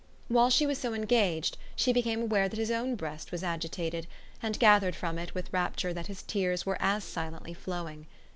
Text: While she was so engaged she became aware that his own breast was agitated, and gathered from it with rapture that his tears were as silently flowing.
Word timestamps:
While 0.29 0.49
she 0.49 0.65
was 0.65 0.79
so 0.79 0.95
engaged 0.95 1.59
she 1.75 1.93
became 1.93 2.23
aware 2.23 2.49
that 2.49 2.57
his 2.57 2.71
own 2.71 2.95
breast 2.95 3.31
was 3.31 3.43
agitated, 3.43 4.07
and 4.41 4.57
gathered 4.57 4.95
from 4.95 5.19
it 5.19 5.35
with 5.35 5.53
rapture 5.53 5.93
that 5.93 6.07
his 6.07 6.23
tears 6.23 6.65
were 6.65 6.77
as 6.81 7.03
silently 7.03 7.53
flowing. 7.53 8.07